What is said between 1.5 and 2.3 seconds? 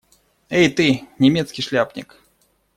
шляпник!